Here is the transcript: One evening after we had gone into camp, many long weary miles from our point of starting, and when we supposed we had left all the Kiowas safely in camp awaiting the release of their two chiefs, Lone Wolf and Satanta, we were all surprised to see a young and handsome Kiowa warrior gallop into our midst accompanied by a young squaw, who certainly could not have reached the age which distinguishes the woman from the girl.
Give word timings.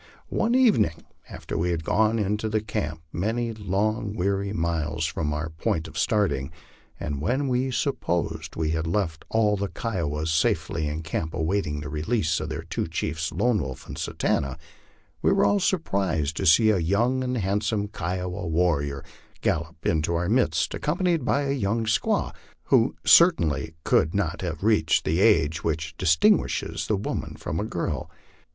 One 0.29 0.55
evening 0.55 1.05
after 1.29 1.55
we 1.59 1.69
had 1.69 1.83
gone 1.83 2.17
into 2.17 2.49
camp, 2.59 3.03
many 3.13 3.53
long 3.53 4.15
weary 4.15 4.51
miles 4.51 5.05
from 5.05 5.31
our 5.31 5.51
point 5.51 5.87
of 5.87 5.95
starting, 5.95 6.51
and 6.99 7.21
when 7.21 7.47
we 7.47 7.69
supposed 7.69 8.55
we 8.55 8.71
had 8.71 8.87
left 8.87 9.25
all 9.29 9.55
the 9.55 9.67
Kiowas 9.67 10.33
safely 10.33 10.87
in 10.87 11.03
camp 11.03 11.35
awaiting 11.35 11.81
the 11.81 11.89
release 11.89 12.39
of 12.39 12.49
their 12.49 12.63
two 12.63 12.87
chiefs, 12.87 13.31
Lone 13.31 13.61
Wolf 13.61 13.85
and 13.85 13.95
Satanta, 13.95 14.57
we 15.21 15.31
were 15.31 15.45
all 15.45 15.59
surprised 15.59 16.35
to 16.37 16.47
see 16.47 16.71
a 16.71 16.79
young 16.79 17.23
and 17.23 17.37
handsome 17.37 17.87
Kiowa 17.87 18.47
warrior 18.47 19.05
gallop 19.41 19.85
into 19.85 20.15
our 20.15 20.27
midst 20.27 20.73
accompanied 20.73 21.23
by 21.23 21.43
a 21.43 21.51
young 21.51 21.85
squaw, 21.85 22.33
who 22.63 22.95
certainly 23.05 23.75
could 23.83 24.15
not 24.15 24.41
have 24.41 24.63
reached 24.63 25.05
the 25.05 25.19
age 25.21 25.63
which 25.63 25.95
distinguishes 25.97 26.87
the 26.87 26.97
woman 26.97 27.35
from 27.37 27.57
the 27.57 27.63
girl. 27.65 28.09